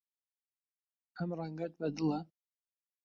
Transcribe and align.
ئەم 1.17 1.29
ڕەنگەت 1.39 1.73
بەدڵە؟ 1.79 2.19